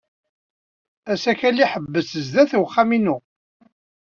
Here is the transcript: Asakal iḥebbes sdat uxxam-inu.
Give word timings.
Asakal 1.11 1.57
iḥebbes 1.65 2.09
sdat 2.25 2.51
uxxam-inu. 2.61 3.17